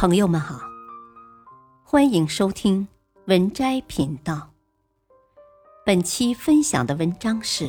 [0.00, 0.60] 朋友们好，
[1.82, 2.86] 欢迎收听
[3.24, 4.50] 文摘频道。
[5.84, 7.68] 本期分享的文章是：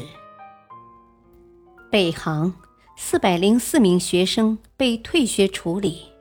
[1.89, 2.53] 北航
[2.95, 6.11] 四百零四名学生被退学处理，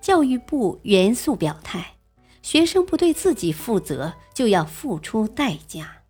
[0.00, 1.96] 教育部严肃表态，
[2.40, 6.04] 学生不对自己负责就要付出代价。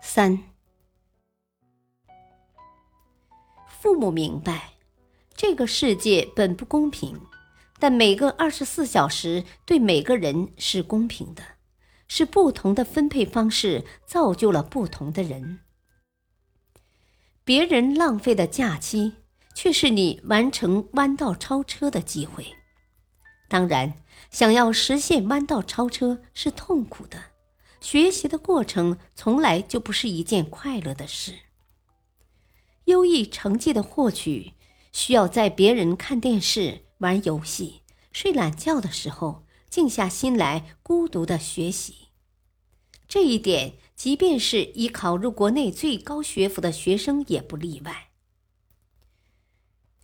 [0.00, 0.38] 三，
[3.66, 4.74] 父母明白，
[5.34, 7.20] 这个世界本不公平。
[7.80, 11.42] 但每个二十四小时对每个人是公平的，
[12.06, 15.60] 是不同的分配方式造就了不同的人。
[17.42, 19.14] 别人浪费的假期，
[19.54, 22.46] 却是你完成弯道超车的机会。
[23.48, 23.94] 当然，
[24.30, 27.18] 想要实现弯道超车是痛苦的，
[27.80, 31.32] 学习的过程从来就不是一件快乐的事。
[32.84, 34.52] 优异成绩的获取，
[34.92, 36.82] 需要在别人看电视。
[37.00, 42.08] 玩游戏、睡懒觉的时候，静下心来孤独的学习。
[43.08, 48.10] 这一点，即便是已考入国内最高学府的学生也不例外。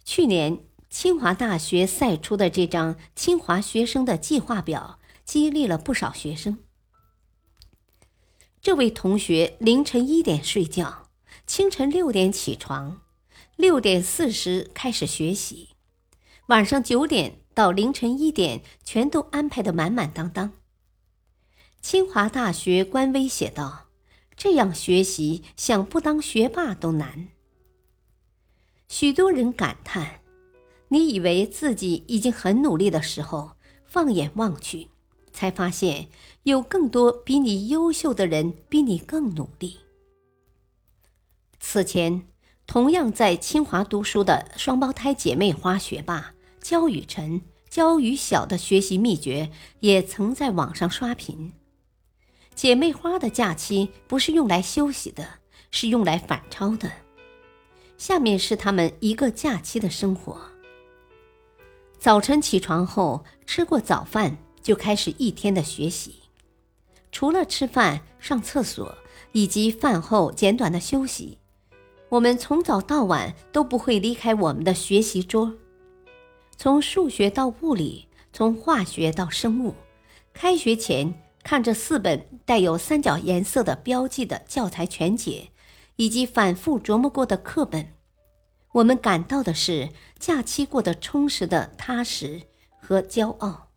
[0.04, 6.58] 去年清华大学赛出的这张清华学生的计划表，激励了不少学生。
[8.60, 11.10] 这位同学凌晨一点睡觉，
[11.46, 13.02] 清晨六点起床，
[13.54, 15.75] 六点四十开始学习。
[16.46, 20.52] 晚上九点到凌晨一点，全都安排的满满当当。
[21.80, 23.86] 清华大学官微写道
[24.36, 27.30] ：“这样学习，想不当学霸都难。”
[28.86, 30.20] 许多人感叹
[30.90, 34.90] ：“你以为自己已经很努力的时候，放眼望去，
[35.32, 36.06] 才发现
[36.44, 39.80] 有更多比你优秀的人比你更努力。”
[41.58, 42.28] 此前，
[42.68, 46.34] 同样在清华读书的双胞胎姐妹花学霸。
[46.68, 51.52] 焦雨辰、焦雨晓的学习秘诀也曾在网上刷屏。
[52.56, 55.24] 姐妹花的假期不是用来休息的，
[55.70, 56.90] 是用来反超的。
[57.96, 60.40] 下面是他们一个假期的生活：
[62.00, 66.16] 早晨起床后，吃过早饭就开始一天的学习。
[67.12, 68.92] 除了吃饭、上厕所
[69.30, 71.38] 以及饭后简短的休息，
[72.08, 75.54] 我们从早到晚都不会离开我们的学习桌。
[76.56, 79.74] 从数学到物理，从化学到生物，
[80.32, 85.50] 开学前看着四本带有三角颜色的标记的教材全解，
[85.96, 87.92] 以及反复琢磨过的课本，
[88.72, 92.42] 我们感到的是假期过得充实的踏实
[92.80, 93.68] 和骄傲。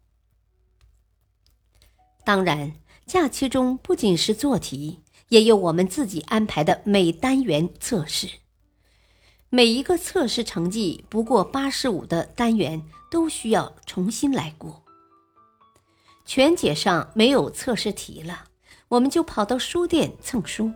[2.23, 2.73] 当然，
[3.05, 8.29] 假期中不仅是做题，也有我们自己安排的每单元测试。
[9.51, 14.83] 每一个测试成绩不过八十五的单元都需要重新来过。
[16.23, 18.45] 全解上没有测试题了，
[18.89, 20.71] 我们就跑到书店蹭书，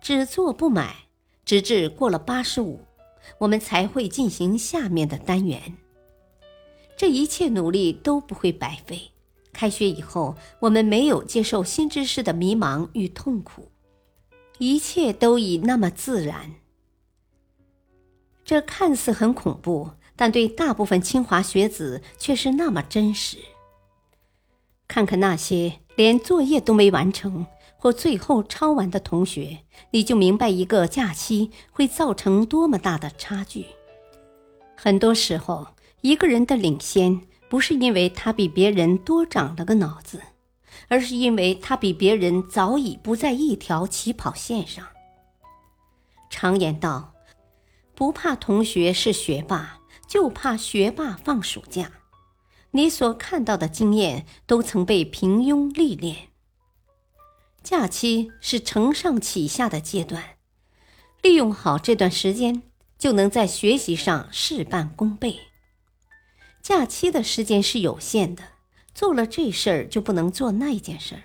[0.00, 0.96] 只做不买，
[1.44, 2.80] 直至过了八十五，
[3.36, 5.76] 我们才会进行下面的单元。
[6.96, 9.10] 这一切努力都不会白费。
[9.52, 13.70] 开学以后，我们没有接受新知识的迷茫与痛苦，
[14.56, 16.54] 一切都已那么自然。
[18.46, 23.38] 这看似很恐怖，但对大部分清华学子却是那么真实。
[24.86, 27.44] 看看那些连作业都没完成
[27.76, 33.66] 或最后抄完的同学，你就明白一个假期会造成多么大的差距。
[34.76, 35.66] 很多时候，
[36.02, 40.22] 一个人的领先不是因为他比别人多长了个脑子，
[40.86, 44.86] 而是因为他比别人早已不在一条起跑线上。
[46.30, 47.15] 常言道。
[47.96, 51.90] 不怕同学是学霸，就怕学霸放暑假。
[52.72, 56.28] 你所看到的经验，都曾被平庸历练。
[57.62, 60.36] 假期是承上启下的阶段，
[61.22, 62.62] 利用好这段时间，
[62.98, 65.38] 就能在学习上事半功倍。
[66.60, 68.42] 假期的时间是有限的，
[68.94, 71.22] 做了这事儿就不能做那件事儿。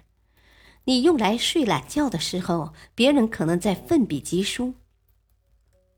[0.85, 4.75] 你用来睡懒觉的时候，别人可能在奋笔疾书。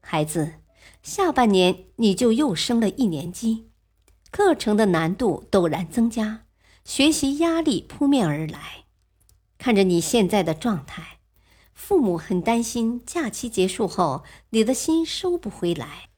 [0.01, 0.62] 孩子。
[1.03, 3.67] 下半年你就又升了一年级，
[4.31, 6.45] 课程的难度陡然增加，
[6.85, 8.85] 学习压力扑面而来。
[9.57, 11.19] 看着你现在的状态，
[11.73, 16.09] 父母很担心，假期结束后你的心收不回来。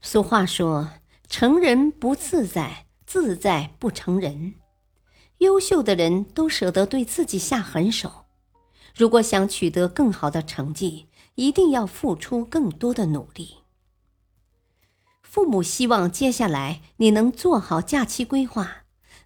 [0.00, 0.92] 俗话说
[1.28, 4.54] ：“成人不自在，自在不成人。”
[5.38, 8.24] 优秀的人都舍得对自己下狠手。
[8.94, 13.56] 如果想取得更好的成绩，一定要付出更多的努力。
[15.30, 18.78] 父母希望接下来你能做好假期规划，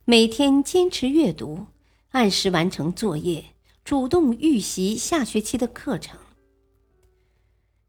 [0.04, 1.64] 每天坚持阅读，
[2.10, 3.54] 按时完成作业，
[3.86, 6.18] 主动预习下学期的课程。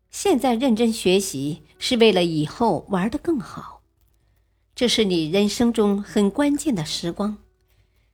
[0.09, 3.81] 现在认真学习是为了以后玩得更好，
[4.73, 7.39] 这是你人生中很关键的时光，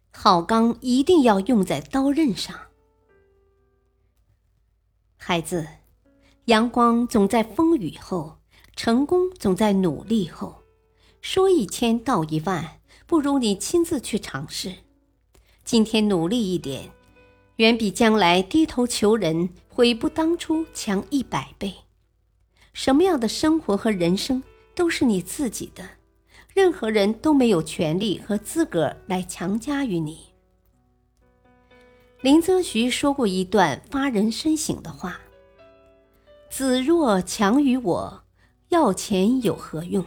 [0.09, 2.59] 好钢一定要用在刀刃上。
[5.15, 5.67] 孩子，
[6.45, 8.40] 阳光总在风雨后。
[8.75, 10.63] 成功总在努力后，
[11.21, 14.73] 说一千道一万，不如你亲自去尝试。
[15.63, 16.89] 今天努力一点，
[17.57, 21.73] 远比将来低头求人、悔不当初强一百倍。
[22.73, 24.41] 什么样的生活和人生
[24.73, 25.87] 都是你自己的，
[26.53, 30.31] 任何人都没有权利和资格来强加于你。
[32.21, 35.19] 林则徐说过一段发人深省的话
[36.49, 38.23] ：“子若强于我。”
[38.71, 40.05] 要钱有何用？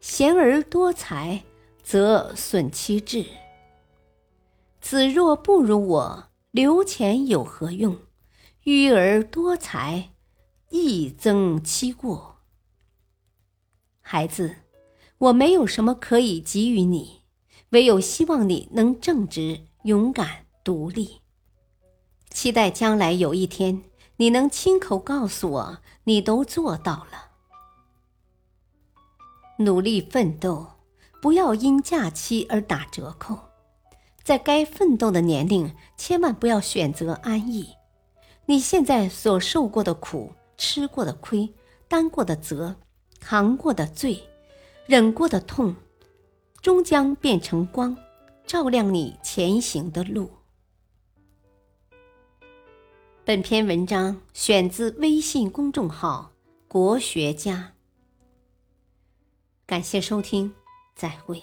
[0.00, 1.44] 贤而多财，
[1.84, 3.24] 则损其志。
[4.80, 7.96] 子若不如我，留钱有何用？
[8.64, 10.10] 愚而多财，
[10.70, 12.38] 亦增其过。
[14.00, 14.56] 孩子，
[15.18, 17.20] 我没有什么可以给予你，
[17.70, 21.20] 唯有希望你能正直、勇敢、独立。
[22.30, 23.84] 期待将来有一天，
[24.16, 27.22] 你能亲口告诉我，你都做到了。
[29.58, 30.66] 努力奋斗，
[31.22, 33.38] 不要因假期而打折扣。
[34.22, 37.68] 在该奋斗的年龄，千万不要选择安逸。
[38.46, 41.54] 你现在所受过的苦、吃过的亏、
[41.88, 42.76] 担过的责、
[43.20, 44.22] 扛过的罪、
[44.86, 45.74] 忍过的痛，
[46.60, 47.96] 终将变成光，
[48.46, 50.30] 照亮你前行的路。
[53.24, 56.32] 本篇文章选自微信公众号
[56.68, 57.72] “国学家”。
[59.66, 60.54] 感谢收听，
[60.94, 61.42] 再会。